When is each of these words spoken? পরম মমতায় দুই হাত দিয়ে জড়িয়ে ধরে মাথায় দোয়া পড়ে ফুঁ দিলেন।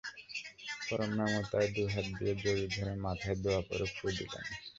পরম 0.87 1.11
মমতায় 1.17 1.69
দুই 1.73 1.87
হাত 1.93 2.07
দিয়ে 2.17 2.33
জড়িয়ে 2.41 2.69
ধরে 2.75 2.93
মাথায় 3.05 3.37
দোয়া 3.43 3.61
পড়ে 3.67 3.85
ফুঁ 3.95 4.09
দিলেন। 4.17 4.45